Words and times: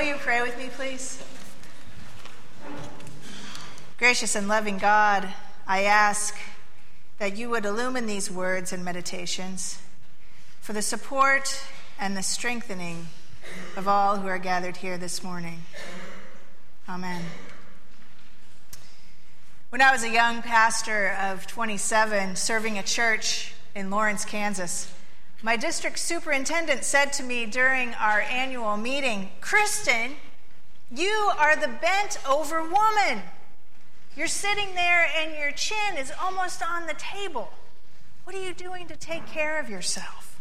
Will 0.00 0.06
you 0.06 0.14
pray 0.14 0.40
with 0.40 0.56
me, 0.56 0.70
please? 0.74 1.22
Gracious 3.98 4.34
and 4.34 4.48
loving 4.48 4.78
God, 4.78 5.28
I 5.66 5.82
ask 5.82 6.38
that 7.18 7.36
you 7.36 7.50
would 7.50 7.66
illumine 7.66 8.06
these 8.06 8.30
words 8.30 8.72
and 8.72 8.82
meditations 8.82 9.78
for 10.62 10.72
the 10.72 10.80
support 10.80 11.62
and 11.98 12.16
the 12.16 12.22
strengthening 12.22 13.08
of 13.76 13.86
all 13.86 14.16
who 14.16 14.26
are 14.26 14.38
gathered 14.38 14.78
here 14.78 14.96
this 14.96 15.22
morning. 15.22 15.64
Amen. 16.88 17.22
When 19.68 19.82
I 19.82 19.92
was 19.92 20.02
a 20.02 20.10
young 20.10 20.40
pastor 20.40 21.08
of 21.08 21.46
27 21.46 22.36
serving 22.36 22.78
a 22.78 22.82
church 22.82 23.52
in 23.74 23.90
Lawrence, 23.90 24.24
Kansas, 24.24 24.90
my 25.42 25.56
district 25.56 25.98
superintendent 25.98 26.84
said 26.84 27.12
to 27.14 27.22
me 27.22 27.46
during 27.46 27.94
our 27.94 28.20
annual 28.20 28.76
meeting, 28.76 29.30
Kristen, 29.40 30.16
you 30.94 31.30
are 31.38 31.56
the 31.56 31.68
bent 31.68 32.18
over 32.28 32.62
woman. 32.62 33.22
You're 34.16 34.26
sitting 34.26 34.74
there 34.74 35.08
and 35.16 35.34
your 35.36 35.52
chin 35.52 35.96
is 35.96 36.12
almost 36.20 36.62
on 36.62 36.86
the 36.86 36.94
table. 36.94 37.52
What 38.24 38.36
are 38.36 38.44
you 38.44 38.52
doing 38.52 38.86
to 38.88 38.96
take 38.96 39.26
care 39.26 39.58
of 39.58 39.70
yourself? 39.70 40.40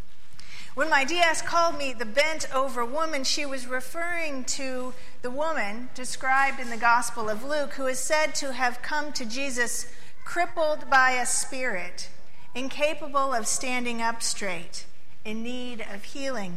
When 0.76 0.90
my 0.90 1.04
DS 1.06 1.42
called 1.42 1.78
me 1.78 1.94
the 1.94 2.06
bent 2.06 2.54
over 2.54 2.84
woman, 2.84 3.24
she 3.24 3.46
was 3.46 3.68
referring 3.68 4.44
to 4.46 4.94
the 5.22 5.32
woman 5.32 5.90
described 5.96 6.60
in 6.60 6.70
the 6.70 6.78
Gospel 6.78 7.30
of 7.30 7.44
Luke 7.44 7.74
who 7.74 7.88
is 7.88 8.00
said 8.00 8.36
to 8.36 8.54
have 8.54 8.82
come 8.82 9.12
to 9.14 9.26
Jesus 9.26 9.92
crippled 10.26 10.90
by 10.90 11.12
a 11.12 11.26
spirit, 11.26 12.10
incapable 12.54 13.34
of 13.34 13.48
standing 13.48 14.02
up 14.02 14.22
straight, 14.22 14.86
in 15.30 15.44
need 15.44 15.86
of 15.94 16.04
healing. 16.04 16.56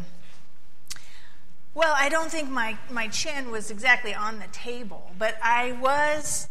Well, 1.75 1.95
I 1.95 2.09
don't 2.09 2.31
think 2.31 2.49
my, 2.49 2.79
my 2.91 3.09
chin 3.09 3.51
was 3.51 3.71
exactly 3.71 4.15
on 4.15 4.39
the 4.39 4.47
table, 4.51 5.11
but 5.19 5.37
I 5.43 5.73
was 5.73 6.49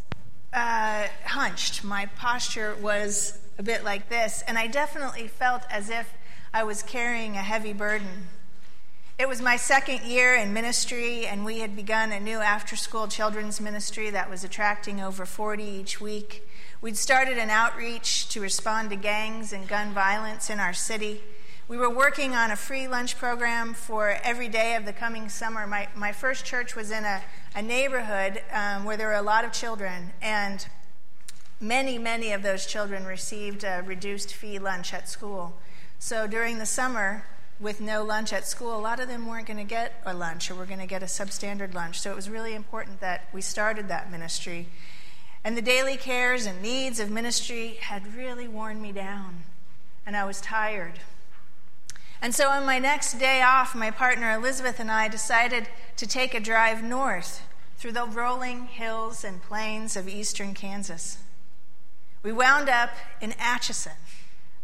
uh, 0.54 1.08
hunched. 1.26 1.84
My 1.84 2.06
posture 2.06 2.76
was 2.80 3.40
a 3.58 3.64
bit 3.64 3.84
like 3.84 4.08
this, 4.10 4.44
and 4.48 4.56
I 4.56 4.68
definitely 4.68 5.28
felt 5.28 5.64
as 5.72 5.90
if 5.90 6.14
I 6.54 6.64
was 6.64 6.84
carrying 6.84 7.38
a 7.38 7.42
heavy 7.42 7.74
burden. 7.74 8.28
It 9.18 9.28
was 9.28 9.42
my 9.42 9.56
second 9.56 10.02
year 10.04 10.36
in 10.36 10.54
ministry, 10.54 11.26
and 11.26 11.44
we 11.44 11.60
had 11.60 11.76
begun 11.76 12.12
a 12.12 12.20
new 12.20 12.38
after 12.38 12.76
school 12.76 13.08
children's 13.08 13.60
ministry 13.60 14.12
that 14.12 14.30
was 14.30 14.44
attracting 14.44 15.02
over 15.02 15.26
40 15.26 15.64
each 15.64 16.00
week. 16.00 16.48
We'd 16.82 16.98
started 16.98 17.40
an 17.40 17.50
outreach 17.50 18.30
to 18.30 18.42
respond 18.42 18.92
to 18.92 18.96
gangs 18.96 19.52
and 19.54 19.68
gun 19.68 19.92
violence 19.92 20.52
in 20.52 20.60
our 20.60 20.74
city. 20.74 21.22
We 21.72 21.78
were 21.78 21.90
working 21.90 22.36
on 22.36 22.52
a 22.52 22.58
free 22.58 22.90
lunch 22.90 23.18
program 23.18 23.74
for 23.74 24.18
every 24.26 24.50
day 24.50 24.76
of 24.76 24.84
the 24.84 24.92
coming 24.92 25.30
summer. 25.30 25.66
My, 25.66 25.88
my 25.96 26.12
first 26.12 26.44
church 26.44 26.76
was 26.76 26.92
in 26.92 27.06
a, 27.06 27.22
a 27.56 27.62
neighborhood 27.62 28.44
um, 28.52 28.84
where 28.84 28.98
there 28.98 29.08
were 29.08 29.14
a 29.14 29.22
lot 29.22 29.46
of 29.46 29.54
children, 29.54 30.12
and 30.22 30.68
many, 31.62 31.98
many 31.98 32.34
of 32.34 32.44
those 32.44 32.66
children 32.66 33.06
received 33.06 33.64
a 33.64 33.84
reduced 33.86 34.34
fee 34.34 34.60
lunch 34.60 34.94
at 34.94 35.08
school. 35.08 35.54
So 35.98 36.28
during 36.28 36.58
the 36.58 36.66
summer, 36.66 37.24
with 37.58 37.80
no 37.80 38.04
lunch 38.04 38.34
at 38.34 38.46
school, 38.46 38.76
a 38.76 38.82
lot 38.82 39.00
of 39.00 39.08
them 39.08 39.26
weren't 39.26 39.48
going 39.48 39.56
to 39.56 39.64
get 39.64 39.94
a 40.06 40.14
lunch 40.14 40.52
or 40.52 40.56
were 40.56 40.66
going 40.66 40.80
to 40.80 40.86
get 40.86 41.02
a 41.02 41.06
substandard 41.06 41.74
lunch. 41.74 42.02
So 42.02 42.12
it 42.12 42.18
was 42.18 42.30
really 42.30 42.54
important 42.54 43.00
that 43.00 43.30
we 43.32 43.40
started 43.40 43.88
that 43.88 44.12
ministry. 44.12 44.68
And 45.42 45.56
the 45.56 45.62
daily 45.62 45.96
cares 45.96 46.46
and 46.46 46.62
needs 46.62 47.00
of 47.00 47.10
ministry 47.10 47.78
had 47.80 48.14
really 48.14 48.50
worn 48.50 48.82
me 48.82 48.92
down, 48.92 49.44
and 50.06 50.18
I 50.18 50.26
was 50.26 50.42
tired. 50.42 51.00
And 52.24 52.36
so 52.36 52.50
on 52.50 52.68
my 52.68 52.78
next 52.78 53.18
day 53.18 53.42
off, 53.42 53.74
my 53.74 53.90
partner 53.90 54.32
Elizabeth 54.32 54.80
and 54.80 54.92
I 54.92 55.08
decided 55.08 55.68
to 55.98 56.06
take 56.06 56.36
a 56.36 56.40
drive 56.40 56.84
north 56.84 57.42
through 57.78 57.94
the 57.94 58.06
rolling 58.06 58.68
hills 58.68 59.24
and 59.24 59.42
plains 59.42 59.98
of 59.98 60.08
eastern 60.08 60.54
Kansas. 60.54 61.18
We 62.22 62.32
wound 62.32 62.70
up 62.70 62.92
in 63.22 63.34
Atchison, 63.40 63.94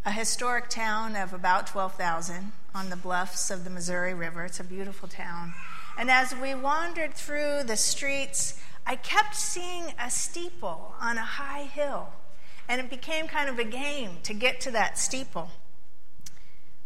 a 0.06 0.12
historic 0.12 0.68
town 0.68 1.16
of 1.16 1.32
about 1.32 1.66
12,000 1.66 2.52
on 2.76 2.90
the 2.90 2.96
bluffs 2.96 3.50
of 3.50 3.64
the 3.64 3.70
Missouri 3.70 4.14
River. 4.14 4.44
It's 4.44 4.60
a 4.60 4.64
beautiful 4.64 5.08
town. 5.08 5.52
And 5.98 6.12
as 6.12 6.36
we 6.36 6.54
wandered 6.54 7.12
through 7.14 7.64
the 7.64 7.76
streets, 7.76 8.60
I 8.86 8.94
kept 8.94 9.34
seeing 9.34 9.94
a 9.98 10.12
steeple 10.12 10.94
on 11.00 11.18
a 11.18 11.24
high 11.24 11.64
hill, 11.64 12.10
and 12.68 12.80
it 12.80 12.88
became 12.88 13.26
kind 13.26 13.48
of 13.48 13.58
a 13.58 13.64
game 13.64 14.18
to 14.22 14.32
get 14.32 14.60
to 14.60 14.70
that 14.70 14.96
steeple 14.96 15.50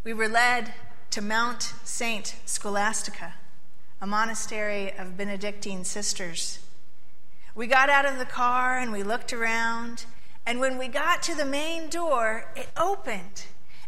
we 0.03 0.13
were 0.13 0.27
led 0.27 0.73
to 1.11 1.21
Mount 1.21 1.73
St. 1.85 2.35
Scholastica, 2.45 3.35
a 4.01 4.07
monastery 4.07 4.91
of 4.97 5.15
Benedictine 5.15 5.85
sisters. 5.85 6.59
We 7.55 7.67
got 7.67 7.89
out 7.89 8.05
of 8.05 8.17
the 8.17 8.25
car 8.25 8.77
and 8.77 8.91
we 8.91 9.01
looked 9.01 9.31
around, 9.31 10.05
and 10.45 10.59
when 10.59 10.77
we 10.77 10.89
got 10.89 11.23
to 11.23 11.35
the 11.35 11.45
main 11.45 11.87
door, 11.87 12.51
it 12.53 12.67
opened, 12.75 13.45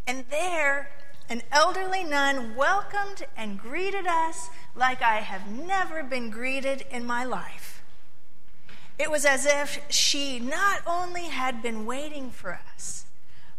and 0.07 0.23
there 0.29 0.91
an 1.27 1.41
elderly 1.51 2.03
nun 2.05 2.55
welcomed 2.55 3.25
and 3.35 3.59
greeted 3.59 4.07
us 4.07 4.49
like 4.73 5.01
I 5.01 5.15
have 5.17 5.49
never 5.49 6.01
been 6.01 6.29
greeted 6.29 6.85
in 6.89 7.05
my 7.05 7.25
life. 7.25 7.83
It 8.97 9.11
was 9.11 9.25
as 9.25 9.45
if 9.45 9.81
she 9.89 10.39
not 10.39 10.81
only 10.87 11.23
had 11.23 11.61
been 11.61 11.85
waiting 11.85 12.29
for 12.31 12.57
us, 12.73 13.05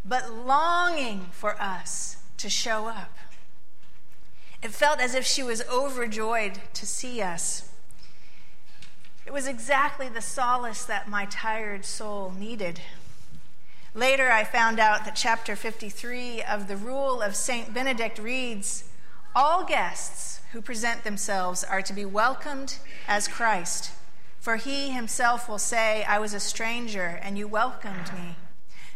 but 0.02 0.32
longing 0.32 1.26
for 1.32 1.60
us 1.60 2.16
to 2.46 2.50
show 2.50 2.86
up. 2.86 3.12
It 4.62 4.70
felt 4.70 5.00
as 5.00 5.16
if 5.16 5.26
she 5.26 5.42
was 5.42 5.64
overjoyed 5.68 6.60
to 6.74 6.86
see 6.86 7.20
us. 7.20 7.68
It 9.26 9.32
was 9.32 9.48
exactly 9.48 10.08
the 10.08 10.22
solace 10.22 10.84
that 10.84 11.08
my 11.08 11.24
tired 11.24 11.84
soul 11.84 12.32
needed. 12.38 12.82
Later, 13.94 14.30
I 14.30 14.44
found 14.44 14.78
out 14.78 15.04
that 15.04 15.16
chapter 15.16 15.56
53 15.56 16.40
of 16.44 16.68
the 16.68 16.76
Rule 16.76 17.20
of 17.20 17.34
St. 17.34 17.74
Benedict 17.74 18.20
reads 18.20 18.84
All 19.34 19.64
guests 19.64 20.40
who 20.52 20.62
present 20.62 21.02
themselves 21.02 21.64
are 21.64 21.82
to 21.82 21.92
be 21.92 22.04
welcomed 22.04 22.76
as 23.08 23.26
Christ, 23.26 23.90
for 24.38 24.54
he 24.54 24.92
himself 24.92 25.48
will 25.48 25.58
say, 25.58 26.04
I 26.04 26.20
was 26.20 26.32
a 26.32 26.38
stranger 26.38 27.18
and 27.24 27.36
you 27.36 27.48
welcomed 27.48 28.12
me. 28.14 28.36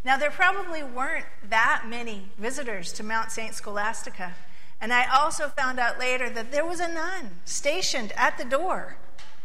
Now, 0.04 0.16
there 0.16 0.30
probably 0.30 0.82
weren't 0.82 1.26
that 1.48 1.84
many 1.86 2.30
visitors 2.38 2.92
to 2.94 3.02
Mount 3.02 3.30
St. 3.30 3.54
Scholastica. 3.54 4.34
And 4.80 4.92
I 4.94 5.06
also 5.14 5.48
found 5.48 5.78
out 5.78 5.98
later 5.98 6.30
that 6.30 6.52
there 6.52 6.64
was 6.64 6.80
a 6.80 6.88
nun 6.90 7.40
stationed 7.44 8.12
at 8.16 8.38
the 8.38 8.44
door 8.44 8.96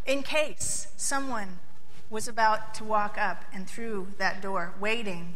in 0.05 0.23
case 0.23 0.87
someone 0.95 1.59
was 2.09 2.27
about 2.27 2.73
to 2.75 2.83
walk 2.85 3.17
up 3.17 3.43
and 3.51 3.67
through 3.67 4.07
that 4.17 4.41
door, 4.41 4.73
waiting 4.79 5.33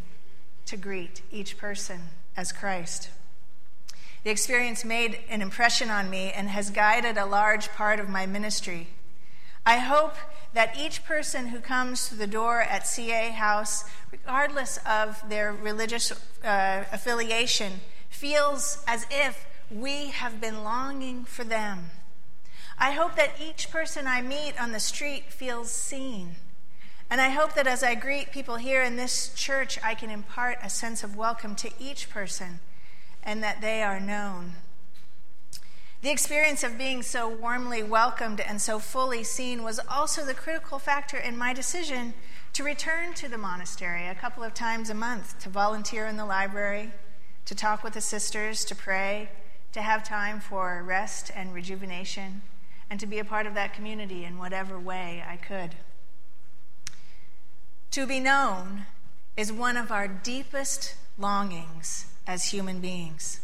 to 0.68 0.78
greet 0.78 1.22
each 1.32 1.58
person 1.58 2.02
as 2.38 2.54
Christ. 2.54 3.10
The 4.24 4.30
experience 4.30 4.86
made 4.86 5.20
an 5.30 5.42
impression 5.42 5.90
on 5.90 6.10
me 6.10 6.32
and 6.32 6.50
has 6.50 6.70
guided 6.70 7.18
a 7.18 7.26
large 7.26 7.70
part 7.70 8.00
of 8.00 8.08
my 8.08 8.26
ministry. 8.26 8.90
I 9.66 9.80
hope 9.80 10.16
that 10.54 10.78
each 10.78 11.04
person 11.04 11.48
who 11.48 11.60
comes 11.60 12.10
to 12.10 12.16
the 12.16 12.28
door 12.28 12.62
at 12.62 12.88
CA 12.88 13.30
House, 13.30 13.84
regardless 14.12 14.80
of 14.86 15.28
their 15.30 15.54
religious 15.54 16.12
uh, 16.44 16.86
affiliation, 16.92 17.82
feels 18.10 18.84
as 18.88 19.06
if 19.12 19.46
we 19.70 20.08
have 20.08 20.42
been 20.42 20.64
longing 20.64 21.24
for 21.24 21.44
them. 21.44 21.92
I 22.78 22.92
hope 22.92 23.16
that 23.16 23.40
each 23.42 23.70
person 23.70 24.08
I 24.08 24.22
meet 24.22 24.60
on 24.60 24.72
the 24.72 24.80
street 24.80 25.32
feels 25.32 25.70
seen. 25.70 26.36
And 27.10 27.20
I 27.20 27.30
hope 27.30 27.54
that 27.56 27.68
as 27.68 27.84
I 27.84 27.96
greet 27.96 28.32
people 28.32 28.58
here 28.58 28.84
in 28.84 28.96
this 28.96 29.34
church, 29.34 29.80
I 29.84 29.96
can 29.96 30.10
impart 30.10 30.60
a 30.64 30.70
sense 30.70 31.04
of 31.04 31.16
welcome 31.16 31.56
to 31.56 31.72
each 31.80 32.10
person 32.10 32.60
and 33.24 33.44
that 33.44 33.62
they 33.62 33.84
are 33.84 34.00
known. 34.00 34.54
The 36.02 36.12
experience 36.12 36.64
of 36.64 36.78
being 36.78 37.04
so 37.04 37.28
warmly 37.28 37.84
welcomed 37.84 38.40
and 38.40 38.62
so 38.62 38.80
fully 38.80 39.22
seen 39.22 39.64
was 39.64 39.82
also 39.90 40.24
the 40.24 40.34
critical 40.34 40.80
factor 40.80 41.18
in 41.18 41.38
my 41.38 41.54
decision 41.54 42.14
to 42.54 42.64
return 42.64 43.14
to 43.16 43.28
the 43.28 43.38
monastery 43.38 44.08
a 44.08 44.16
couple 44.16 44.42
of 44.42 44.54
times 44.54 44.90
a 44.90 44.94
month 44.94 45.38
to 45.40 45.50
volunteer 45.50 46.08
in 46.08 46.16
the 46.16 46.26
library, 46.26 46.92
to 47.44 47.54
talk 47.54 47.84
with 47.84 47.94
the 47.96 48.02
sisters, 48.02 48.64
to 48.66 48.76
pray, 48.76 49.30
to 49.74 49.82
have 49.82 50.08
time 50.08 50.40
for 50.40 50.82
rest 50.84 51.32
and 51.36 51.54
rejuvenation, 51.54 52.44
and 52.90 52.98
to 53.02 53.06
be 53.06 53.20
a 53.20 53.26
part 53.26 53.46
of 53.46 53.54
that 53.56 53.74
community 53.74 54.24
in 54.24 54.38
whatever 54.38 54.80
way 54.80 55.22
I 55.28 55.36
could. 55.36 55.76
To 57.92 58.08
be 58.08 58.22
known 58.22 58.86
is 59.36 59.52
one 59.52 59.76
of 59.76 59.92
our 59.92 60.08
deepest 60.08 60.96
longings 61.18 62.06
as 62.26 62.46
human 62.46 62.80
beings. 62.80 63.42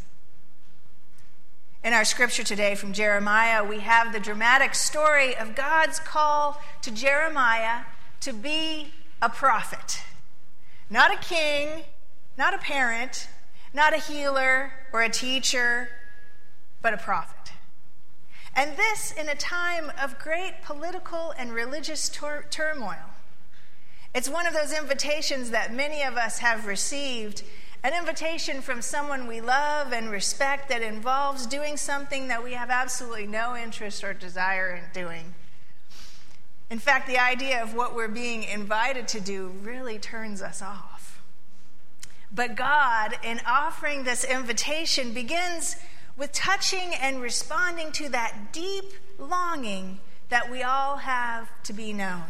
In 1.86 1.94
our 1.94 2.04
scripture 2.04 2.44
today 2.44 2.74
from 2.74 2.94
Jeremiah, 2.94 3.64
we 3.64 3.82
have 3.82 4.12
the 4.12 4.20
dramatic 4.20 4.74
story 4.74 5.38
of 5.38 5.54
God's 5.54 6.00
call 6.00 6.60
to 6.82 6.90
Jeremiah 6.90 7.82
to 8.22 8.34
be 8.34 8.92
a 9.22 9.30
prophet. 9.30 10.02
Not 10.90 11.14
a 11.14 11.18
king, 11.18 11.84
not 12.40 12.56
a 12.56 12.58
parent, 12.58 13.28
not 13.72 13.94
a 13.94 13.98
healer 13.98 14.72
or 14.92 15.04
a 15.04 15.10
teacher, 15.10 15.90
but 16.82 16.96
a 16.96 16.98
prophet. 16.98 17.54
And 18.56 18.76
this 18.76 19.12
in 19.12 19.30
a 19.30 19.36
time 19.36 19.92
of 20.02 20.18
great 20.18 20.64
political 20.64 21.36
and 21.38 21.54
religious 21.54 22.10
tur- 22.10 22.48
turmoil. 22.50 23.14
It's 24.16 24.28
one 24.28 24.48
of 24.48 24.56
those 24.56 24.74
invitations 24.74 25.52
that 25.52 25.72
many 25.72 26.02
of 26.02 26.18
us 26.18 26.40
have 26.40 26.66
received 26.66 27.44
an 27.86 27.94
invitation 27.94 28.62
from 28.64 28.82
someone 28.82 29.28
we 29.28 29.40
love 29.40 29.94
and 29.94 30.10
respect 30.10 30.70
that 30.70 30.82
involves 30.82 31.46
doing 31.46 31.78
something 31.78 32.30
that 32.30 32.44
we 32.44 32.54
have 32.54 32.72
absolutely 32.72 33.28
no 33.28 33.56
interest 33.56 34.04
or 34.04 34.12
desire 34.12 34.72
in 34.72 34.84
doing. 34.92 35.36
In 36.72 36.80
fact, 36.80 37.06
the 37.08 37.20
idea 37.20 37.62
of 37.62 37.76
what 37.76 37.94
we're 37.94 38.08
being 38.08 38.42
invited 38.42 39.08
to 39.10 39.22
do 39.22 39.50
really 39.62 40.00
turns 40.00 40.42
us 40.42 40.64
off. 40.64 41.22
But 42.34 42.56
God, 42.56 43.20
in 43.24 43.40
offering 43.46 44.04
this 44.04 44.24
invitation, 44.24 45.14
begins 45.14 45.76
with 46.18 46.32
touching 46.32 46.96
and 47.00 47.22
responding 47.22 47.92
to 47.92 48.10
that 48.10 48.52
deep 48.52 48.94
longing 49.20 50.00
that 50.30 50.50
we 50.50 50.64
all 50.64 50.98
have 50.98 51.52
to 51.66 51.72
be 51.72 51.94
known. 51.94 52.24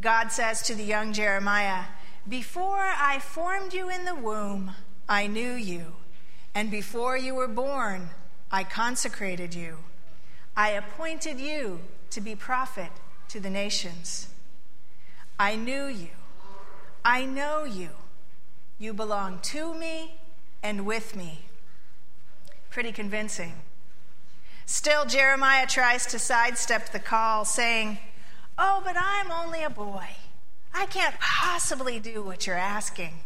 God 0.00 0.32
says 0.32 0.62
to 0.62 0.74
the 0.74 0.82
young 0.82 1.12
Jeremiah, 1.12 1.84
before 2.28 2.92
I 2.96 3.18
formed 3.18 3.74
you 3.74 3.90
in 3.90 4.04
the 4.04 4.14
womb, 4.14 4.72
I 5.08 5.26
knew 5.26 5.52
you, 5.52 5.94
and 6.54 6.70
before 6.70 7.16
you 7.16 7.34
were 7.34 7.48
born, 7.48 8.10
I 8.50 8.64
consecrated 8.64 9.54
you. 9.54 9.78
I 10.56 10.70
appointed 10.70 11.40
you 11.40 11.80
to 12.10 12.20
be 12.20 12.34
prophet 12.34 12.90
to 13.28 13.40
the 13.40 13.50
nations. 13.50 14.28
I 15.38 15.56
knew 15.56 15.86
you. 15.86 16.10
I 17.04 17.26
know 17.26 17.64
you. 17.64 17.90
You 18.78 18.94
belong 18.94 19.40
to 19.42 19.74
me 19.74 20.20
and 20.62 20.86
with 20.86 21.14
me. 21.16 21.46
Pretty 22.70 22.92
convincing. 22.92 23.54
Still, 24.66 25.04
Jeremiah 25.04 25.66
tries 25.66 26.06
to 26.06 26.18
sidestep 26.18 26.90
the 26.90 26.98
call, 26.98 27.44
saying, 27.44 27.98
Oh, 28.56 28.80
but 28.84 28.96
I'm 28.96 29.30
only 29.30 29.62
a 29.62 29.70
boy. 29.70 30.06
I 30.74 30.86
can't 30.86 31.14
possibly 31.20 32.00
do 32.00 32.22
what 32.22 32.46
you're 32.46 32.56
asking. 32.56 33.20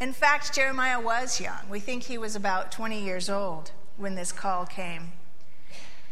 In 0.00 0.14
fact, 0.14 0.54
Jeremiah 0.54 0.98
was 0.98 1.38
young. 1.38 1.68
We 1.68 1.80
think 1.80 2.04
he 2.04 2.16
was 2.16 2.34
about 2.34 2.72
20 2.72 3.04
years 3.04 3.28
old 3.28 3.72
when 3.98 4.14
this 4.14 4.32
call 4.32 4.64
came. 4.64 5.12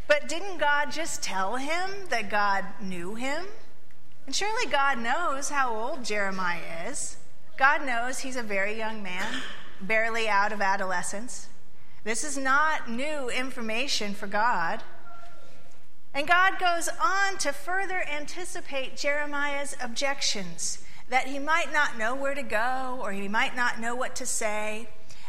But 0.07 0.29
didn't 0.29 0.59
God 0.59 0.93
just 0.93 1.23
tell 1.23 1.57
him 1.57 1.91
that 2.11 2.29
God 2.29 2.65
knew 2.83 3.15
him? 3.15 3.47
And 4.27 4.35
surely 4.37 4.71
God 4.71 4.99
knows 4.99 5.49
how 5.49 5.75
old 5.75 6.05
Jeremiah 6.05 6.87
is. 6.87 7.17
God 7.57 7.87
knows 7.87 8.19
he's 8.19 8.37
a 8.37 8.43
very 8.43 8.77
young 8.77 9.03
man, 9.03 9.41
barely 9.81 10.29
out 10.29 10.53
of 10.53 10.61
adolescence. 10.61 11.49
This 12.05 12.23
is 12.23 12.37
not 12.37 12.91
new 12.91 13.31
information 13.31 14.13
for 14.13 14.27
God. 14.27 14.83
And 16.19 16.27
God 16.27 16.59
goes 16.59 16.89
on 17.01 17.39
to 17.39 17.53
further 17.53 18.03
anticipate 18.03 18.97
Jeremiah's 18.97 19.77
objections 19.81 20.83
that 21.09 21.29
he 21.29 21.39
might 21.39 21.73
not 21.73 21.97
know 21.97 22.13
where 22.13 22.35
to 22.35 22.43
go 22.43 22.99
or 23.01 23.13
he 23.13 23.29
might 23.29 23.55
not 23.55 23.79
know 23.79 23.95
what 23.95 24.17
to 24.17 24.27
say. 24.27 24.89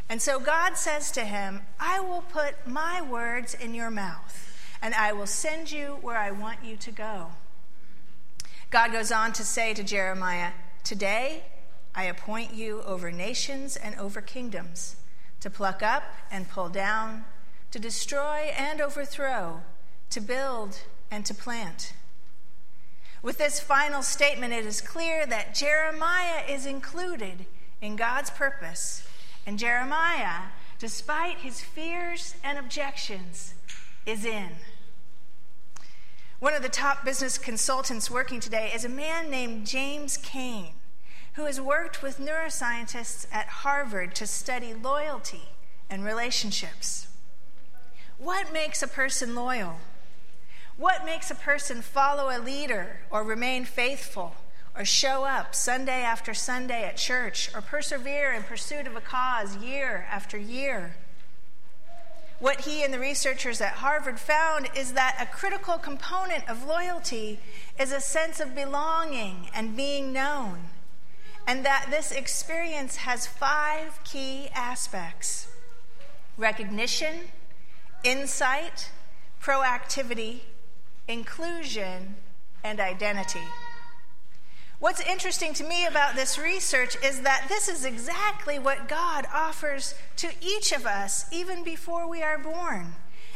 And 0.10 0.20
so 0.20 0.40
God 0.40 0.78
says 0.78 1.12
to 1.12 1.26
him, 1.26 1.62
I 1.80 2.00
will 2.00 2.24
put 2.24 2.66
my 2.66 3.04
words 3.04 3.54
in 3.54 3.76
your 3.76 3.92
mouth 3.92 4.52
and 4.82 4.96
I 4.96 5.14
will 5.14 5.28
send 5.28 5.72
you 5.72 6.00
where 6.02 6.18
I 6.18 6.32
want 6.32 6.66
you 6.66 6.76
to 6.78 6.92
go. 6.92 7.28
God 8.72 8.92
goes 8.92 9.12
on 9.12 9.32
to 9.34 9.44
say 9.44 9.76
to 9.76 9.84
Jeremiah, 9.84 10.54
Today 10.84 11.44
I 11.94 12.06
appoint 12.06 12.56
you 12.56 12.82
over 12.82 13.12
nations 13.12 13.76
and 13.76 13.94
over 14.00 14.22
kingdoms, 14.22 14.96
to 15.42 15.52
pluck 15.52 15.84
up 15.84 16.06
and 16.32 16.50
pull 16.50 16.70
down, 16.70 17.26
to 17.70 17.78
destroy 17.78 18.52
and 18.58 18.82
overthrow 18.82 19.62
to 20.10 20.22
build, 20.22 20.82
and 21.12 21.26
to 21.26 21.34
plant. 21.34 21.94
With 23.22 23.38
this 23.38 23.60
final 23.60 24.02
statement, 24.02 24.54
it 24.54 24.66
is 24.66 24.82
clear 24.82 25.26
that 25.26 25.54
Jeremiah 25.54 26.44
is 26.48 26.66
included 26.66 27.46
in 27.82 27.96
God's 27.96 28.30
purpose. 28.30 29.08
And 29.46 29.60
Jeremiah, 29.60 30.50
despite 30.78 31.40
his 31.40 31.62
fears 31.62 32.36
and 32.44 32.58
objections, 32.58 33.54
is 34.06 34.24
in. 34.24 34.50
One 36.40 36.54
of 36.54 36.62
the 36.62 36.70
top 36.70 37.04
business 37.04 37.38
consultants 37.38 38.10
working 38.10 38.40
today 38.40 38.72
is 38.74 38.86
a 38.86 38.90
man 38.90 39.30
named 39.30 39.68
James 39.68 40.16
Kane, 40.16 40.74
who 41.34 41.46
has 41.46 41.60
worked 41.60 42.02
with 42.02 42.20
neuroscientists 42.20 43.28
at 43.32 43.48
Harvard 43.48 44.16
to 44.16 44.26
study 44.26 44.74
loyalty 44.74 45.50
and 45.90 46.06
relationships. 46.06 47.08
What 48.18 48.54
makes 48.54 48.82
a 48.82 48.88
person 48.88 49.36
loyal? 49.36 49.78
What 50.80 51.04
makes 51.04 51.30
a 51.30 51.36
person 51.36 51.82
follow 51.82 52.30
a 52.30 52.40
leader 52.40 53.02
or 53.12 53.22
remain 53.22 53.66
faithful 53.66 54.36
or 54.74 54.86
show 54.86 55.26
up 55.26 55.54
Sunday 55.54 56.04
after 56.04 56.34
Sunday 56.34 56.86
at 56.86 56.96
church 56.96 57.54
or 57.54 57.60
persevere 57.60 58.32
in 58.32 58.44
pursuit 58.44 58.88
of 58.88 58.96
a 58.96 59.02
cause 59.02 59.58
year 59.58 60.08
after 60.10 60.38
year? 60.38 60.96
What 62.40 62.62
he 62.62 62.82
and 62.82 62.94
the 62.94 63.00
researchers 63.00 63.60
at 63.60 63.74
Harvard 63.74 64.22
found 64.22 64.70
is 64.74 64.94
that 64.94 65.18
a 65.20 65.26
critical 65.26 65.78
component 65.78 66.48
of 66.48 66.66
loyalty 66.66 67.42
is 67.78 67.92
a 67.92 68.00
sense 68.00 68.40
of 68.40 68.56
belonging 68.56 69.50
and 69.54 69.76
being 69.76 70.14
known, 70.14 70.60
and 71.46 71.66
that 71.66 71.88
this 71.90 72.14
experience 72.14 72.96
has 72.96 73.28
five 73.28 74.02
key 74.06 74.48
aspects 74.56 75.50
recognition, 76.38 77.16
insight, 78.06 78.92
proactivity, 79.44 80.40
inclusion, 81.10 82.16
and 82.64 82.80
identity. 82.80 83.44
What's 84.78 85.02
interesting 85.02 85.54
to 85.56 85.64
me 85.64 85.86
about 85.86 86.16
this 86.16 86.38
research 86.38 86.96
is 87.04 87.22
that 87.22 87.48
this 87.50 87.68
is 87.68 87.84
exactly 87.84 88.60
what 88.60 88.88
God 88.88 89.26
offers 89.34 89.96
to 90.18 90.30
each 90.40 90.72
of 90.72 90.86
us 90.86 91.26
even 91.34 91.64
before 91.64 92.08
we 92.08 92.22
are 92.22 92.38
born 92.38 92.94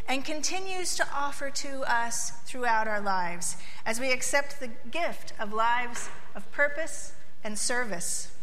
and 0.08 0.24
continues 0.24 0.96
to 0.96 1.08
offer 1.14 1.50
to 1.50 1.81
us 1.92 2.31
throughout 2.46 2.88
our 2.88 3.02
lives 3.02 3.58
as 3.86 4.00
we 4.00 4.12
accept 4.12 4.60
the 4.60 4.70
gift 4.92 5.34
of 5.40 5.52
lives 5.52 6.10
of 6.36 6.50
purpose 6.52 7.14
and 7.44 7.58
service. 7.58 8.36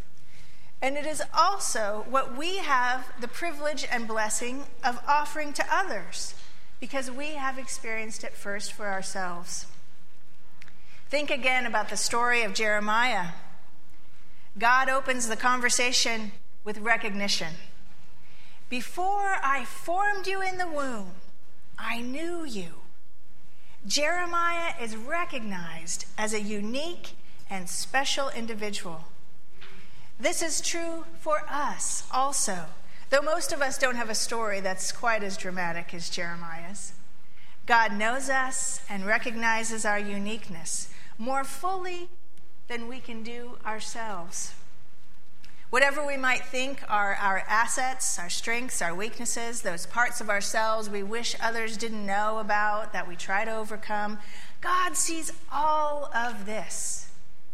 And 0.82 0.96
it 0.96 1.06
is 1.06 1.22
also 1.32 2.04
what 2.08 2.36
we 2.36 2.58
have 2.58 3.06
the 3.20 3.28
privilege 3.28 3.86
and 3.90 4.08
blessing 4.08 4.64
of 4.82 5.00
offering 5.06 5.52
to 5.54 5.64
others 5.70 6.34
because 6.80 7.10
we 7.10 7.34
have 7.34 7.58
experienced 7.58 8.24
it 8.24 8.32
first 8.32 8.72
for 8.72 8.86
ourselves. 8.86 9.66
Think 11.10 11.30
again 11.30 11.66
about 11.66 11.90
the 11.90 11.96
story 11.96 12.42
of 12.42 12.54
Jeremiah. 12.54 13.28
God 14.58 14.88
opens 14.88 15.28
the 15.28 15.36
conversation 15.36 16.32
with 16.64 16.78
recognition. 16.78 17.54
Before 18.68 19.36
I 19.42 19.64
formed 19.64 20.26
you 20.26 20.40
in 20.40 20.58
the 20.58 20.68
womb, 20.68 21.12
I 21.78 22.00
knew 22.00 22.44
you. 22.44 22.74
Jeremiah 23.86 24.74
is 24.80 24.96
recognized 24.96 26.06
as 26.16 26.32
a 26.32 26.40
unique 26.40 27.10
and 27.48 27.68
special 27.68 28.28
individual. 28.28 29.04
This 30.18 30.42
is 30.42 30.60
true 30.60 31.06
for 31.18 31.42
us 31.48 32.06
also. 32.12 32.66
Though 33.10 33.22
most 33.22 33.52
of 33.52 33.60
us 33.60 33.76
don't 33.76 33.96
have 33.96 34.08
a 34.08 34.14
story 34.14 34.60
that's 34.60 34.92
quite 34.92 35.24
as 35.24 35.36
dramatic 35.36 35.92
as 35.92 36.08
Jeremiah's, 36.08 36.92
God 37.66 37.92
knows 37.92 38.30
us 38.30 38.80
and 38.88 39.04
recognizes 39.04 39.84
our 39.84 39.98
uniqueness 39.98 40.88
more 41.18 41.42
fully 41.42 42.08
than 42.68 42.86
we 42.86 43.00
can 43.00 43.24
do 43.24 43.58
ourselves. 43.66 44.54
Whatever 45.70 46.06
we 46.06 46.16
might 46.16 46.44
think 46.46 46.84
are 46.88 47.14
our 47.14 47.42
assets, 47.48 48.16
our 48.16 48.30
strengths, 48.30 48.80
our 48.80 48.94
weaknesses, 48.94 49.62
those 49.62 49.86
parts 49.86 50.20
of 50.20 50.30
ourselves 50.30 50.88
we 50.88 51.02
wish 51.02 51.34
others 51.40 51.76
didn't 51.76 52.06
know 52.06 52.38
about, 52.38 52.92
that 52.92 53.08
we 53.08 53.16
try 53.16 53.44
to 53.44 53.54
overcome, 53.54 54.20
God 54.60 54.96
sees 54.96 55.32
all 55.50 56.12
of 56.14 56.46
this 56.46 57.08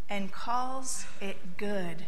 and 0.09 0.31
calls 0.31 1.07
it 1.19 1.57
good 1.57 2.05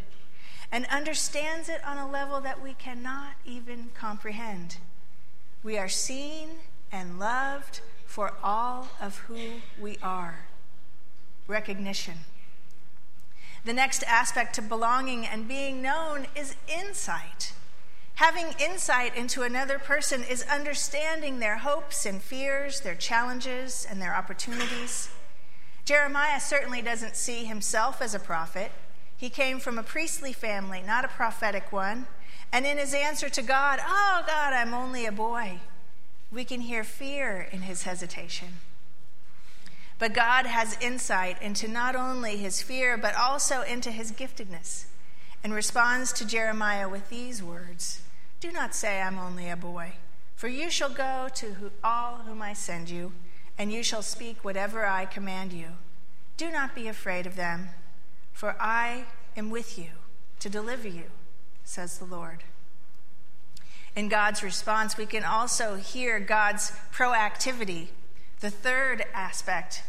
and 0.71 0.87
understands 0.87 1.69
it 1.69 1.85
on 1.85 1.97
a 1.97 2.11
level 2.11 2.41
that 2.41 2.63
we 2.63 2.75
cannot 2.75 3.33
even 3.45 3.91
comprehend. 3.95 4.77
We 5.63 5.79
are 5.79 5.89
seen 5.89 6.49
and 6.93 7.19
loved 7.19 7.81
for 8.07 8.35
all 8.43 8.89
of 9.01 9.19
who 9.19 9.61
we 9.81 9.99
are. 10.03 10.47
Recognition. 11.47 12.19
The 13.65 13.73
next 13.73 14.03
aspect 14.05 14.55
to 14.55 14.63
belonging 14.63 15.27
and 15.27 15.49
being 15.49 15.83
known 15.83 16.27
is 16.35 16.57
insight. 16.69 17.53
Having 18.15 18.55
insight 18.59 19.17
into 19.17 19.43
another 19.43 19.79
person 19.79 20.25
is 20.25 20.43
understanding 20.45 21.39
their 21.39 21.59
hopes 21.59 22.05
and 22.05 22.21
fears, 22.21 22.81
their 22.81 22.95
challenges, 22.95 23.87
and 23.89 24.01
their 24.03 24.15
opportunities. 24.15 25.11
Jeremiah 25.85 26.41
certainly 26.41 26.83
doesn't 26.83 27.17
see 27.17 27.45
himself 27.45 28.03
as 28.03 28.15
a 28.15 28.19
prophet. 28.19 28.73
He 29.19 29.31
came 29.31 29.59
from 29.59 29.79
a 29.79 29.83
priestly 29.83 30.33
family, 30.33 30.81
not 30.81 31.05
a 31.05 31.09
prophetic 31.09 31.73
one. 31.73 32.07
And 32.53 32.65
in 32.65 32.79
his 32.79 32.95
answer 32.95 33.29
to 33.29 33.43
God, 33.43 33.81
Oh, 33.85 34.23
God, 34.27 34.53
I'm 34.53 34.73
only 34.73 35.05
a 35.05 35.13
boy, 35.13 35.59
we 36.33 36.45
can 36.45 36.61
hear 36.63 36.85
fear 36.85 37.49
in 37.51 37.63
his 37.63 37.83
hesitation. 37.83 38.61
But 39.99 40.15
God 40.15 40.47
has 40.47 40.81
insight 40.81 41.43
into 41.43 41.67
not 41.67 41.97
only 41.97 42.37
his 42.37 42.63
fear, 42.63 42.97
but 42.97 43.17
also 43.17 43.63
into 43.63 43.91
his 43.91 44.13
giftedness, 44.13 44.85
and 45.43 45.53
responds 45.53 46.13
to 46.13 46.27
Jeremiah 46.27 46.89
with 46.89 47.11
these 47.11 47.43
words 47.43 48.03
Do 48.41 48.53
not 48.53 48.73
say, 48.73 49.03
I'm 49.03 49.19
only 49.19 49.51
a 49.51 49.57
boy, 49.57 49.95
for 50.37 50.47
you 50.47 50.71
shall 50.71 50.91
go 50.91 51.29
to 51.35 51.73
all 51.83 52.19
whom 52.19 52.41
I 52.41 52.53
send 52.53 52.89
you, 52.89 53.13
and 53.59 53.73
you 53.73 53.83
shall 53.83 54.03
speak 54.03 54.45
whatever 54.45 54.87
I 54.87 55.07
command 55.07 55.53
you. 55.53 55.71
Do 56.37 56.53
not 56.53 56.77
be 56.77 56.87
afraid 56.87 57.27
of 57.27 57.35
them, 57.35 57.71
for 58.39 58.55
I 58.61 59.03
am 59.37 59.51
with 59.51 59.77
you 59.77 59.89
to 60.39 60.49
deliver 60.49 60.87
you, 60.87 61.07
says 61.65 61.99
the 61.99 62.05
Lord. 62.05 62.45
In 63.97 64.09
God's 64.09 64.45
response, 64.45 64.97
we 64.97 65.07
can 65.07 65.25
also 65.25 65.75
hear 65.75 66.21
God's 66.21 66.71
proactivity, 66.95 67.89
the 68.39 68.49
third 68.49 69.05
aspect 69.13 69.83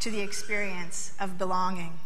to 0.00 0.10
the 0.10 0.20
experience 0.20 1.12
of 1.20 1.38
belonging. 1.38 2.00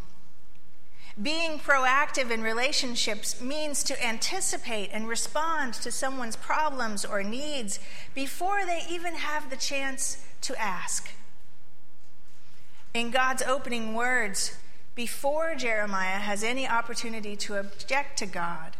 Being 1.19 1.57
proactive 1.57 2.29
in 2.29 2.43
relationships 2.43 3.41
means 3.41 3.83
to 3.85 4.05
anticipate 4.05 4.91
and 4.93 5.07
respond 5.07 5.73
to 5.73 5.91
someone's 5.91 6.35
problems 6.35 7.03
or 7.03 7.23
needs 7.23 7.79
before 8.13 8.67
they 8.67 8.83
even 8.87 9.15
have 9.15 9.49
the 9.49 9.57
chance 9.57 10.23
to 10.41 10.55
ask. 10.61 11.09
In 12.93 13.09
God's 13.09 13.41
opening 13.41 13.95
words, 13.95 14.57
before 14.95 15.55
Jeremiah 15.55 16.19
has 16.19 16.43
any 16.43 16.67
opportunity 16.67 17.35
to 17.37 17.57
object 17.57 18.17
to 18.19 18.25
God, 18.25 18.75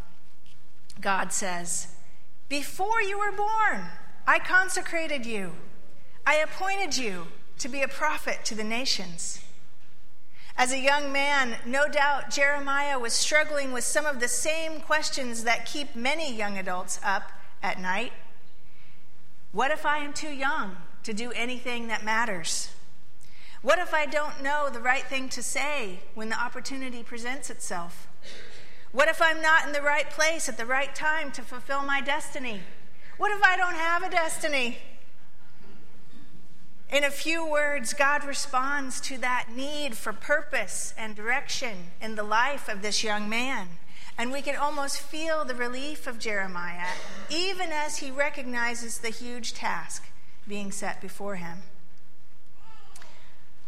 God 0.99 1.31
says, 1.31 1.87
Before 2.49 3.01
you 3.01 3.17
were 3.17 3.31
born, 3.31 3.85
I 4.27 4.39
consecrated 4.39 5.25
you, 5.25 5.53
I 6.25 6.35
appointed 6.35 6.97
you 6.97 7.27
to 7.59 7.69
be 7.69 7.81
a 7.81 7.87
prophet 7.87 8.39
to 8.45 8.55
the 8.55 8.63
nations. 8.63 9.39
As 10.57 10.71
a 10.71 10.79
young 10.79 11.11
man, 11.11 11.55
no 11.65 11.87
doubt 11.87 12.29
Jeremiah 12.29 12.99
was 12.99 13.13
struggling 13.13 13.71
with 13.71 13.83
some 13.83 14.05
of 14.05 14.19
the 14.19 14.27
same 14.27 14.81
questions 14.81 15.43
that 15.43 15.65
keep 15.65 15.95
many 15.95 16.33
young 16.33 16.57
adults 16.57 16.99
up 17.03 17.31
at 17.63 17.79
night. 17.79 18.11
What 19.51 19.71
if 19.71 19.85
I 19.85 19.99
am 19.99 20.13
too 20.13 20.29
young 20.29 20.77
to 21.03 21.13
do 21.13 21.31
anything 21.31 21.87
that 21.87 22.03
matters? 22.03 22.69
What 23.61 23.77
if 23.77 23.93
I 23.93 24.07
don't 24.07 24.41
know 24.41 24.69
the 24.71 24.79
right 24.79 25.03
thing 25.03 25.29
to 25.29 25.43
say 25.43 25.99
when 26.15 26.29
the 26.29 26.39
opportunity 26.39 27.03
presents 27.03 27.51
itself? 27.51 28.07
What 28.91 29.07
if 29.07 29.21
I'm 29.21 29.39
not 29.39 29.67
in 29.67 29.71
the 29.71 29.83
right 29.83 30.09
place 30.09 30.49
at 30.49 30.57
the 30.57 30.65
right 30.65 30.93
time 30.95 31.31
to 31.33 31.43
fulfill 31.43 31.83
my 31.83 32.01
destiny? 32.01 32.61
What 33.17 33.31
if 33.31 33.43
I 33.43 33.55
don't 33.57 33.75
have 33.75 34.01
a 34.01 34.09
destiny? 34.09 34.79
In 36.91 37.03
a 37.03 37.11
few 37.11 37.45
words, 37.45 37.93
God 37.93 38.23
responds 38.25 38.99
to 39.01 39.17
that 39.19 39.49
need 39.55 39.95
for 39.95 40.11
purpose 40.11 40.95
and 40.97 41.15
direction 41.15 41.91
in 42.01 42.15
the 42.15 42.23
life 42.23 42.67
of 42.67 42.81
this 42.81 43.03
young 43.03 43.29
man. 43.29 43.67
And 44.17 44.31
we 44.31 44.41
can 44.41 44.55
almost 44.55 44.97
feel 44.97 45.45
the 45.45 45.55
relief 45.55 46.07
of 46.07 46.19
Jeremiah, 46.19 46.89
even 47.29 47.71
as 47.71 47.97
he 47.97 48.09
recognizes 48.09 48.97
the 48.97 49.09
huge 49.09 49.53
task 49.53 50.09
being 50.47 50.71
set 50.71 50.99
before 50.99 51.35
him 51.35 51.59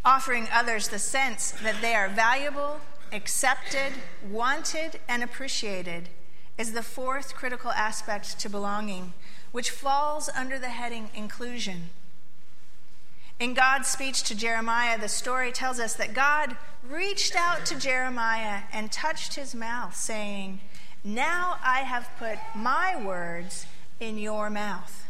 offering 0.06 0.48
others 0.52 0.90
the 0.90 1.00
sense 1.00 1.52
that 1.64 1.82
they 1.82 1.96
are 1.96 2.10
valuable, 2.10 2.80
accepted, 3.12 3.94
wanted, 4.30 5.00
and 5.08 5.24
appreciated 5.24 6.10
is 6.58 6.74
the 6.74 6.84
fourth 6.84 7.34
critical 7.34 7.72
aspect 7.72 8.40
to 8.40 8.50
belonging, 8.50 9.14
which 9.52 9.70
falls 9.72 10.30
under 10.36 10.60
the 10.60 10.70
heading 10.70 11.10
inclusion. 11.16 11.90
In 13.40 13.54
God's 13.54 13.88
speech 13.88 14.24
to 14.24 14.36
Jeremiah, 14.36 15.00
the 15.00 15.08
story 15.08 15.52
tells 15.52 15.80
us 15.80 15.96
that 15.96 16.14
God 16.14 16.56
reached 16.88 17.36
out 17.36 17.66
to 17.66 17.80
Jeremiah 17.80 18.64
and 18.72 18.92
touched 18.92 19.36
his 19.36 19.56
mouth, 19.56 19.96
saying, 19.96 20.60
Now 21.04 21.58
I 21.64 21.80
have 21.80 22.10
put 22.20 22.38
my 22.56 23.02
words 23.02 23.66
in 24.00 24.18
your 24.18 24.50
mouth. 24.50 25.08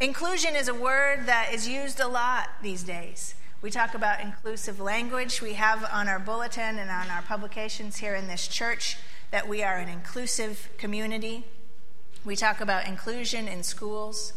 Inclusion 0.00 0.54
is 0.54 0.68
a 0.68 0.74
word 0.74 1.26
that 1.26 1.50
is 1.54 1.66
used 1.66 2.00
a 2.00 2.08
lot 2.08 2.50
these 2.62 2.82
days. 2.82 3.34
We 3.64 3.70
talk 3.70 3.94
about 3.94 4.20
inclusive 4.20 4.78
language. 4.78 5.40
We 5.40 5.54
have 5.54 5.88
on 5.90 6.06
our 6.06 6.18
bulletin 6.18 6.78
and 6.78 6.90
on 6.90 7.08
our 7.08 7.22
publications 7.22 7.96
here 7.96 8.14
in 8.14 8.28
this 8.28 8.46
church 8.46 8.98
that 9.30 9.48
we 9.48 9.62
are 9.62 9.78
an 9.78 9.88
inclusive 9.88 10.68
community. 10.76 11.46
We 12.26 12.36
talk 12.36 12.60
about 12.60 12.86
inclusion 12.86 13.48
in 13.48 13.62
schools. 13.62 14.34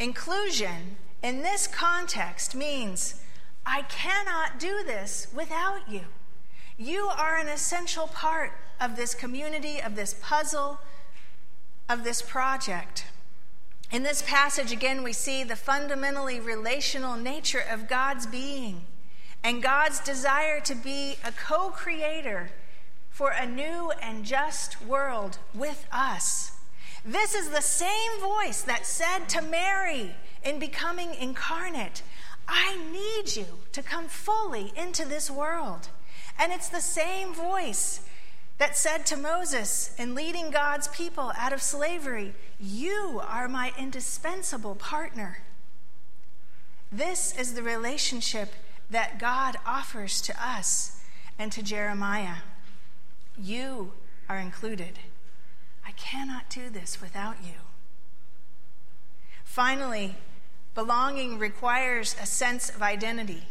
Inclusion 0.00 0.96
in 1.22 1.42
this 1.42 1.66
context 1.66 2.54
means 2.54 3.20
I 3.66 3.82
cannot 3.82 4.58
do 4.58 4.82
this 4.82 5.26
without 5.36 5.86
you. 5.86 6.06
You 6.78 7.08
are 7.08 7.36
an 7.36 7.48
essential 7.48 8.06
part 8.06 8.52
of 8.80 8.96
this 8.96 9.14
community, 9.14 9.78
of 9.78 9.94
this 9.94 10.14
puzzle, 10.22 10.80
of 11.86 12.02
this 12.02 12.22
project. 12.22 13.04
In 13.90 14.02
this 14.02 14.20
passage, 14.20 14.70
again, 14.70 15.02
we 15.02 15.14
see 15.14 15.44
the 15.44 15.56
fundamentally 15.56 16.40
relational 16.40 17.16
nature 17.16 17.64
of 17.70 17.88
God's 17.88 18.26
being 18.26 18.82
and 19.42 19.62
God's 19.62 20.00
desire 20.00 20.60
to 20.60 20.74
be 20.74 21.16
a 21.24 21.32
co 21.32 21.70
creator 21.70 22.50
for 23.08 23.30
a 23.30 23.46
new 23.46 23.90
and 24.02 24.26
just 24.26 24.82
world 24.82 25.38
with 25.54 25.86
us. 25.90 26.52
This 27.02 27.34
is 27.34 27.48
the 27.48 27.62
same 27.62 28.20
voice 28.20 28.60
that 28.62 28.84
said 28.84 29.26
to 29.30 29.40
Mary 29.40 30.14
in 30.44 30.58
becoming 30.58 31.14
incarnate, 31.14 32.02
I 32.46 32.76
need 32.92 33.36
you 33.36 33.46
to 33.72 33.82
come 33.82 34.08
fully 34.08 34.72
into 34.76 35.06
this 35.06 35.30
world. 35.30 35.88
And 36.38 36.52
it's 36.52 36.68
the 36.68 36.80
same 36.80 37.32
voice 37.32 38.02
that 38.58 38.76
said 38.76 39.06
to 39.06 39.16
Moses 39.16 39.94
in 39.98 40.14
leading 40.14 40.50
God's 40.50 40.88
people 40.88 41.32
out 41.36 41.52
of 41.52 41.62
slavery, 41.62 42.34
You 42.58 43.22
are 43.26 43.48
my 43.48 43.72
indispensable 43.78 44.74
partner. 44.74 45.38
This 46.90 47.36
is 47.38 47.54
the 47.54 47.62
relationship 47.62 48.52
that 48.90 49.18
God 49.18 49.56
offers 49.64 50.20
to 50.22 50.34
us 50.44 51.00
and 51.38 51.52
to 51.52 51.62
Jeremiah. 51.62 52.36
You 53.36 53.92
are 54.28 54.38
included. 54.38 54.98
I 55.86 55.92
cannot 55.92 56.50
do 56.50 56.68
this 56.68 57.00
without 57.00 57.36
you. 57.44 57.54
Finally, 59.44 60.16
belonging 60.74 61.38
requires 61.38 62.16
a 62.20 62.26
sense 62.26 62.68
of 62.70 62.82
identity 62.82 63.44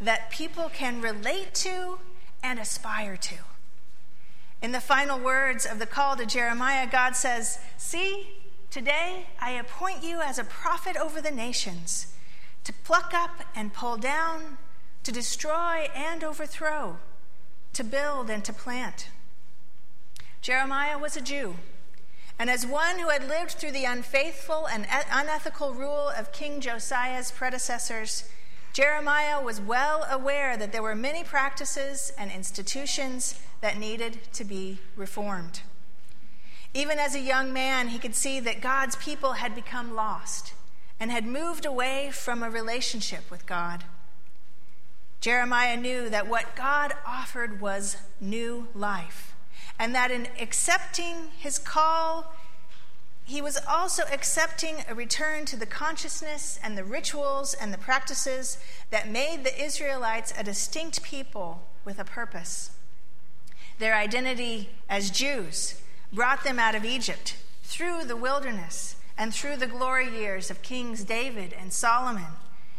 that 0.00 0.30
people 0.30 0.68
can 0.68 1.00
relate 1.00 1.54
to 1.54 1.98
and 2.42 2.58
aspire 2.58 3.16
to. 3.16 3.36
In 4.60 4.72
the 4.72 4.80
final 4.80 5.18
words 5.18 5.64
of 5.64 5.78
the 5.78 5.86
call 5.86 6.16
to 6.16 6.26
Jeremiah, 6.26 6.88
God 6.90 7.14
says, 7.14 7.58
See, 7.76 8.28
today 8.70 9.26
I 9.40 9.52
appoint 9.52 10.02
you 10.02 10.20
as 10.20 10.38
a 10.38 10.44
prophet 10.44 10.96
over 10.96 11.20
the 11.20 11.30
nations, 11.30 12.14
to 12.64 12.72
pluck 12.72 13.12
up 13.14 13.42
and 13.54 13.72
pull 13.72 13.96
down, 13.96 14.58
to 15.04 15.12
destroy 15.12 15.88
and 15.94 16.24
overthrow, 16.24 16.98
to 17.72 17.84
build 17.84 18.30
and 18.30 18.44
to 18.44 18.52
plant. 18.52 19.10
Jeremiah 20.42 20.98
was 20.98 21.16
a 21.16 21.20
Jew, 21.20 21.54
and 22.36 22.50
as 22.50 22.66
one 22.66 22.98
who 22.98 23.10
had 23.10 23.28
lived 23.28 23.52
through 23.52 23.72
the 23.72 23.84
unfaithful 23.84 24.66
and 24.66 24.88
unethical 25.12 25.72
rule 25.72 26.08
of 26.08 26.32
King 26.32 26.60
Josiah's 26.60 27.30
predecessors, 27.30 28.24
Jeremiah 28.72 29.42
was 29.42 29.60
well 29.60 30.06
aware 30.10 30.56
that 30.56 30.72
there 30.72 30.82
were 30.82 30.94
many 30.94 31.24
practices 31.24 32.12
and 32.16 32.30
institutions 32.30 33.40
that 33.60 33.78
needed 33.78 34.20
to 34.34 34.44
be 34.44 34.78
reformed. 34.96 35.62
Even 36.74 36.98
as 36.98 37.14
a 37.14 37.20
young 37.20 37.52
man, 37.52 37.88
he 37.88 37.98
could 37.98 38.14
see 38.14 38.40
that 38.40 38.60
God's 38.60 38.96
people 38.96 39.32
had 39.32 39.54
become 39.54 39.94
lost 39.94 40.52
and 41.00 41.10
had 41.10 41.26
moved 41.26 41.64
away 41.64 42.10
from 42.12 42.42
a 42.42 42.50
relationship 42.50 43.30
with 43.30 43.46
God. 43.46 43.84
Jeremiah 45.20 45.76
knew 45.76 46.08
that 46.08 46.28
what 46.28 46.54
God 46.54 46.94
offered 47.04 47.60
was 47.60 47.96
new 48.20 48.68
life, 48.74 49.34
and 49.78 49.94
that 49.94 50.10
in 50.10 50.28
accepting 50.40 51.30
his 51.38 51.58
call, 51.58 52.32
he 53.28 53.42
was 53.42 53.58
also 53.68 54.04
accepting 54.10 54.76
a 54.88 54.94
return 54.94 55.44
to 55.44 55.56
the 55.56 55.66
consciousness 55.66 56.58
and 56.62 56.78
the 56.78 56.84
rituals 56.84 57.52
and 57.52 57.74
the 57.74 57.78
practices 57.78 58.56
that 58.88 59.10
made 59.10 59.44
the 59.44 59.62
Israelites 59.62 60.32
a 60.38 60.42
distinct 60.42 61.02
people 61.02 61.62
with 61.84 61.98
a 61.98 62.04
purpose. 62.04 62.70
Their 63.78 63.94
identity 63.94 64.70
as 64.88 65.10
Jews 65.10 65.78
brought 66.10 66.42
them 66.42 66.58
out 66.58 66.74
of 66.74 66.86
Egypt 66.86 67.36
through 67.62 68.04
the 68.04 68.16
wilderness 68.16 68.96
and 69.18 69.34
through 69.34 69.58
the 69.58 69.66
glory 69.66 70.08
years 70.08 70.50
of 70.50 70.62
Kings 70.62 71.04
David 71.04 71.52
and 71.52 71.70
Solomon 71.70 72.32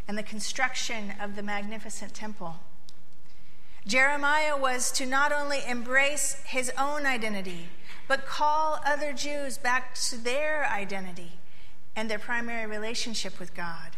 and 0.08 0.18
the 0.18 0.24
construction 0.24 1.14
of 1.22 1.36
the 1.36 1.44
magnificent 1.44 2.16
temple. 2.16 2.56
Jeremiah 3.86 4.58
was 4.58 4.92
to 4.94 5.06
not 5.06 5.32
only 5.32 5.60
embrace 5.68 6.42
his 6.46 6.72
own 6.76 7.06
identity, 7.06 7.70
but 8.10 8.26
call 8.26 8.82
other 8.84 9.14
Jews 9.14 9.60
back 9.60 9.94
to 9.94 10.18
their 10.18 10.68
identity 10.68 11.34
and 11.96 12.10
their 12.10 12.18
primary 12.18 12.66
relationship 12.66 13.40
with 13.40 13.54
God, 13.54 13.92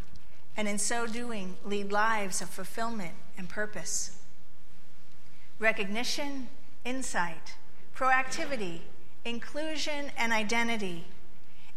and 0.57 0.67
in 0.67 0.77
so 0.77 1.07
doing, 1.07 1.55
lead 1.63 1.93
lives 1.93 2.41
of 2.41 2.49
fulfillment 2.49 3.13
and 3.37 3.47
purpose. 3.47 4.17
Recognition, 5.59 6.49
insight, 6.83 7.53
proactivity, 7.95 8.81
inclusion, 9.23 10.11
and 10.17 10.33
identity. 10.33 11.05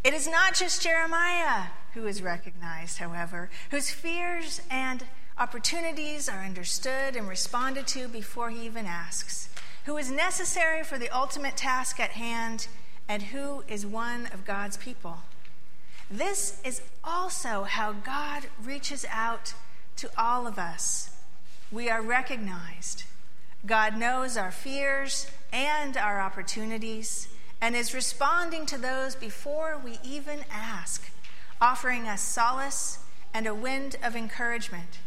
It 0.03 0.13
is 0.13 0.27
not 0.27 0.55
just 0.55 0.83
Jeremiah 0.83 1.67
who 1.93 2.05
is 2.09 2.21
recognized, 2.21 2.99
however, 2.99 3.49
whose 3.71 3.91
fears 3.91 4.61
and 4.69 5.05
opportunities 5.39 6.29
are 6.29 6.45
understood 6.45 7.15
and 7.15 7.29
responded 7.29 7.87
to 7.87 8.09
before 8.09 8.51
he 8.51 8.67
even 8.67 8.87
asks, 8.87 9.49
who 9.85 9.97
is 9.97 10.11
necessary 10.11 10.83
for 10.83 10.99
the 10.99 11.11
ultimate 11.11 11.57
task 11.57 12.01
at 12.01 12.11
hand, 12.11 12.69
and 13.09 13.23
who 13.23 13.63
is 13.69 13.85
one 13.85 14.27
of 14.33 14.45
God's 14.45 14.77
people. 14.77 15.19
This 16.11 16.61
is 16.65 16.81
also 17.03 17.65
how 17.65 17.93
God 17.93 18.47
reaches 18.63 19.05
out 19.11 19.55
to 19.97 20.11
all 20.17 20.47
of 20.47 20.59
us. 20.59 21.11
We 21.71 21.91
are 21.91 22.03
recognized. 22.03 23.05
God 23.67 23.97
knows 23.97 24.37
our 24.37 24.51
fears 24.51 25.27
and 25.53 25.97
our 25.97 26.21
opportunities 26.21 27.29
and 27.61 27.75
is 27.75 27.95
responding 27.95 28.67
to 28.67 28.79
those 28.79 29.15
before 29.15 29.81
we 29.83 29.99
even 30.05 30.41
ask, 30.51 31.11
offering 31.61 32.07
us 32.07 32.21
solace 32.21 32.99
and 33.33 33.47
a 33.47 33.55
wind 33.55 33.97
of 34.03 34.15
encouragement. 34.15 34.99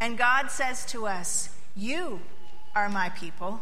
And 0.00 0.16
God 0.16 0.50
says 0.50 0.84
to 0.86 1.06
us, 1.06 1.50
You 1.74 2.20
are 2.74 2.88
my 2.88 3.08
people. 3.08 3.60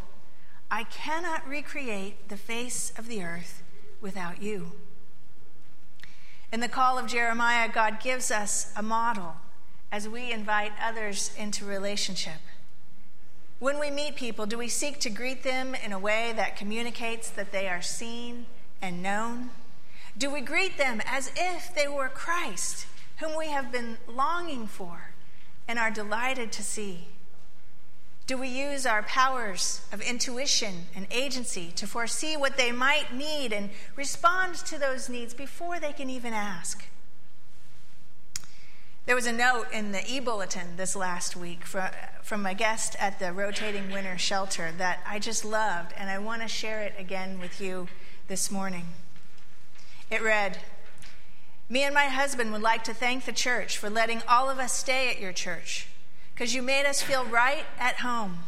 I 0.75 0.83
cannot 0.83 1.47
recreate 1.47 2.29
the 2.29 2.37
face 2.37 2.93
of 2.99 3.07
the 3.07 3.23
earth 3.23 3.63
without 4.01 4.43
you. 4.43 4.73
In 6.51 6.59
the 6.59 6.67
call 6.67 6.99
of 6.99 7.07
Jeremiah, 7.07 7.69
God 7.73 8.01
gives 8.01 8.33
us 8.33 8.73
a 8.75 8.83
model 8.83 9.37
as 9.93 10.09
we 10.09 10.33
invite 10.33 10.73
others 10.83 11.31
into 11.39 11.65
relationship. 11.65 12.41
When 13.61 13.79
we 13.79 13.89
meet 13.93 14.17
people, 14.17 14.47
do 14.47 14.59
we 14.59 14.67
seek 14.67 14.99
to 15.03 15.11
greet 15.11 15.45
them 15.45 15.77
in 15.77 15.93
a 15.93 15.99
way 15.99 16.33
that 16.35 16.57
communicates 16.57 17.31
that 17.31 17.53
they 17.53 17.69
are 17.69 17.81
seen 17.81 18.47
and 18.83 19.01
known? 19.01 19.51
Do 20.19 20.29
we 20.29 20.41
greet 20.41 20.77
them 20.77 21.01
as 21.07 21.31
if 21.37 21.73
they 21.73 21.87
were 21.87 22.09
Christ, 22.09 22.89
whom 23.19 23.39
we 23.39 23.51
have 23.51 23.71
been 23.71 23.99
longing 24.09 24.67
for 24.67 25.11
and 25.69 25.79
are 25.79 25.93
delighted 25.93 26.51
to 26.51 26.65
see? 26.65 27.07
Do 28.27 28.39
we 28.39 28.49
use 28.49 28.87
our 28.87 29.03
powers 29.03 29.83
of 29.93 30.01
intuition 30.01 30.87
and 30.97 31.07
agency 31.11 31.71
to 31.77 31.87
foresee 31.87 32.39
what 32.39 32.57
they 32.57 32.73
might 32.73 33.13
need 33.13 33.53
and 33.53 33.69
respond 33.97 34.55
to 34.57 34.79
those 34.79 35.11
needs 35.11 35.35
before 35.35 35.79
they 35.79 35.93
can 35.93 36.09
even 36.09 36.33
ask? 36.33 36.87
There 39.05 39.15
was 39.15 39.27
a 39.27 39.33
note 39.33 39.67
in 39.71 39.93
the 39.93 40.03
e 40.11 40.21
bulletin 40.21 40.77
this 40.79 40.97
last 40.97 41.37
week 41.37 41.65
from 41.65 42.47
a 42.47 42.55
guest 42.55 42.97
at 42.99 43.19
the 43.19 43.31
rotating 43.31 43.91
winter 43.91 44.17
shelter 44.17 44.73
that 44.79 45.01
I 45.07 45.19
just 45.19 45.45
loved, 45.45 45.93
and 45.99 46.09
I 46.09 46.17
want 46.17 46.41
to 46.41 46.49
share 46.49 46.81
it 46.81 46.95
again 46.99 47.39
with 47.39 47.61
you 47.61 47.89
this 48.29 48.51
morning. 48.51 48.87
It 50.11 50.23
read 50.23 50.61
Me 51.69 51.83
and 51.83 51.95
my 51.95 52.07
husband 52.07 52.53
would 52.53 52.63
like 52.63 52.85
to 52.85 52.95
thank 52.95 53.27
the 53.27 53.33
church 53.33 53.77
for 53.77 53.91
letting 53.91 54.23
all 54.27 54.49
of 54.49 54.59
us 54.59 54.73
stay 54.73 55.11
at 55.11 55.21
your 55.21 55.35
church 55.35 55.89
because 56.35 56.55
you 56.55 56.63
made 56.63 56.85
us 56.85 57.01
feel 57.01 57.25
right 57.25 57.65
at 57.79 57.97
home. 57.97 58.41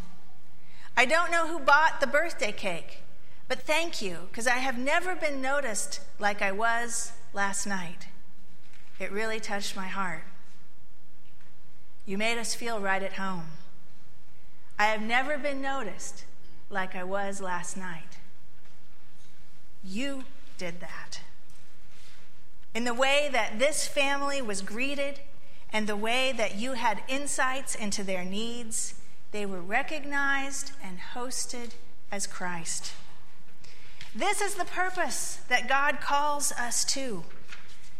I 0.96 1.04
don't 1.04 1.30
know 1.30 1.46
who 1.46 1.60
bought 1.60 2.00
the 2.00 2.06
birthday 2.06 2.50
cake, 2.50 3.02
but 3.48 3.62
thank 3.62 4.02
you 4.02 4.26
because 4.28 4.46
I 4.46 4.58
have 4.58 4.76
never 4.76 5.14
been 5.14 5.40
noticed 5.40 6.00
like 6.18 6.42
I 6.42 6.50
was 6.50 7.12
last 7.32 7.66
night. 7.66 8.08
It 8.98 9.12
really 9.12 9.38
touched 9.38 9.76
my 9.76 9.86
heart. 9.86 10.24
You 12.06 12.18
made 12.18 12.38
us 12.38 12.54
feel 12.54 12.80
right 12.80 13.02
at 13.02 13.14
home. 13.14 13.50
I 14.78 14.86
have 14.86 15.02
never 15.02 15.38
been 15.38 15.60
noticed 15.60 16.24
like 16.70 16.96
I 16.96 17.04
was 17.04 17.40
last 17.40 17.76
night. 17.76 18.18
You 19.84 20.24
did 20.58 20.80
that. 20.80 21.20
In 22.74 22.84
the 22.84 22.94
way 22.94 23.28
that 23.32 23.58
this 23.58 23.86
family 23.86 24.42
was 24.42 24.60
greeted 24.60 25.20
and 25.72 25.86
the 25.86 25.96
way 25.96 26.32
that 26.32 26.56
you 26.56 26.74
had 26.74 27.02
insights 27.08 27.74
into 27.74 28.02
their 28.02 28.24
needs, 28.24 28.94
they 29.32 29.44
were 29.44 29.60
recognized 29.60 30.72
and 30.82 30.98
hosted 31.14 31.72
as 32.10 32.26
Christ. 32.26 32.92
This 34.14 34.40
is 34.40 34.54
the 34.54 34.64
purpose 34.64 35.40
that 35.48 35.68
God 35.68 36.00
calls 36.00 36.52
us 36.52 36.84
to 36.86 37.24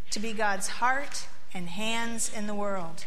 to 0.09 0.19
be 0.19 0.33
God's 0.33 0.67
heart 0.67 1.27
and 1.53 1.67
hands 1.67 2.31
in 2.33 2.47
the 2.47 2.55
world, 2.55 3.05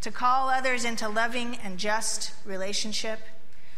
to 0.00 0.10
call 0.10 0.48
others 0.48 0.84
into 0.84 1.08
loving 1.08 1.56
and 1.64 1.78
just 1.78 2.32
relationship, 2.44 3.20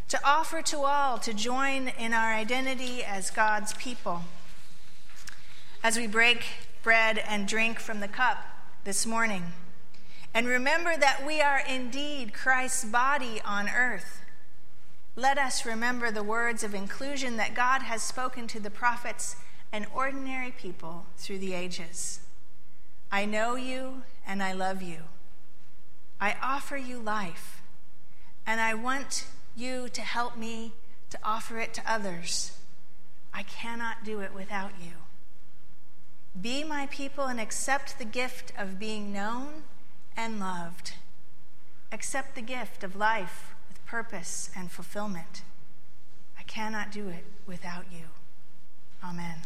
to 0.09 0.21
offer 0.25 0.61
to 0.63 0.81
all 0.81 1.19
to 1.19 1.33
join 1.33 1.89
in 1.99 2.13
our 2.13 2.35
identity 2.35 3.03
as 3.05 3.31
God's 3.31 3.73
people. 3.75 4.23
As 5.83 5.97
we 5.97 6.07
break 6.07 6.45
bread 6.83 7.19
and 7.19 7.49
drink 7.49 7.79
from 7.79 8.01
the 8.01 8.09
cup 8.09 8.45
this 8.85 9.07
morning, 9.07 9.45
and 10.35 10.47
remember 10.47 10.97
that 10.97 11.27
we 11.27 11.41
are 11.41 11.63
indeed 11.69 12.33
Christ's 12.33 12.85
body 12.85 13.41
on 13.45 13.69
earth. 13.69 14.21
Let 15.15 15.37
us 15.37 15.67
remember 15.67 16.11
the 16.11 16.23
words 16.23 16.65
of 16.65 16.75
inclusion 16.75 17.37
that 17.37 17.55
God 17.55 17.83
has 17.83 18.03
spoken 18.03 18.47
to 18.49 18.61
the 18.61 18.71
prophets 18.71 19.37
and 19.71 19.87
ordinary 19.95 20.51
people 20.51 21.07
through 21.17 21.39
the 21.39 21.53
ages. 21.53 22.21
I 23.11 23.27
know 23.27 23.57
you 23.57 24.03
and 24.27 24.43
I 24.43 24.53
love 24.53 24.81
you. 24.81 25.03
I 26.19 26.37
offer 26.41 26.77
you 26.77 26.99
life, 26.99 27.63
and 28.47 28.61
I 28.61 28.75
want 28.75 29.27
you 29.57 29.89
to 29.89 30.01
help 30.01 30.37
me 30.37 30.73
to 31.11 31.19
offer 31.23 31.59
it 31.59 31.75
to 31.75 31.83
others. 31.91 32.57
I 33.35 33.43
cannot 33.43 34.05
do 34.05 34.21
it 34.21 34.33
without 34.33 34.71
you. 34.81 34.93
Be 36.41 36.65
my 36.65 36.87
people 36.87 37.25
and 37.25 37.41
accept 37.41 37.99
the 37.99 38.05
gift 38.05 38.53
of 38.57 38.79
being 38.79 39.13
known 39.13 39.65
and 40.17 40.41
loved. 40.41 40.95
Accept 41.91 42.35
the 42.35 42.43
gift 42.43 42.83
of 42.83 42.97
life 42.97 43.55
with 43.69 43.85
purpose 43.87 44.51
and 44.57 44.71
fulfillment. 44.71 45.43
I 46.39 46.43
cannot 46.43 46.91
do 46.91 47.09
it 47.09 47.25
without 47.47 47.85
you. 47.93 48.07
Amen. 49.05 49.39